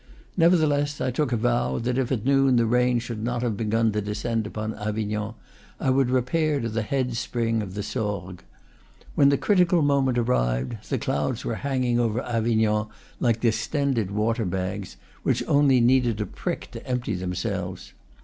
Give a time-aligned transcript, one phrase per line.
[0.35, 3.91] Nevertheless I took a vow that if at noon the rain should not have begun
[3.91, 5.35] to descend upon Avignon
[5.79, 8.41] I would repair to the head spring of the Sorgues.
[9.13, 12.87] When the critical moment arrived, the clouds were hanging over Avignon
[13.19, 17.93] like distended water bags, which only needed a prick to empty themselves.